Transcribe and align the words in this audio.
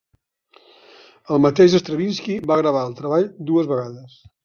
El 1.35 1.43
mateix 1.47 1.77
Stravinski 1.83 2.41
va 2.53 2.61
gravar 2.65 2.85
el 2.91 2.99
treball 3.03 3.33
dues 3.53 3.75
vegades. 3.75 4.23